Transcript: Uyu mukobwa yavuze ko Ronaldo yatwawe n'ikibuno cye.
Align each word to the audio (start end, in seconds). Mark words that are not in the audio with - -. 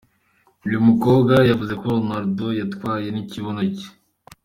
Uyu 0.65 0.79
mukobwa 0.87 1.33
yavuze 1.49 1.73
ko 1.79 1.85
Ronaldo 1.95 2.47
yatwawe 2.59 3.07
n'ikibuno 3.11 3.61
cye. 3.75 3.87